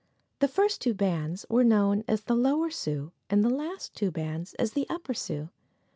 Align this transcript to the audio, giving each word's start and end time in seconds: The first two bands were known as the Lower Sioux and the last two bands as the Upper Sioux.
The 0.39 0.47
first 0.47 0.81
two 0.81 0.95
bands 0.95 1.45
were 1.47 1.63
known 1.63 2.03
as 2.07 2.21
the 2.23 2.33
Lower 2.33 2.71
Sioux 2.71 3.11
and 3.29 3.43
the 3.45 3.51
last 3.51 3.93
two 3.93 4.09
bands 4.09 4.55
as 4.55 4.71
the 4.71 4.87
Upper 4.89 5.13
Sioux. 5.13 5.49